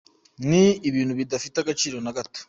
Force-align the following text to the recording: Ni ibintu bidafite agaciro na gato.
Ni 0.49 0.63
ibintu 0.89 1.13
bidafite 1.19 1.55
agaciro 1.59 1.97
na 2.03 2.11
gato. 2.17 2.39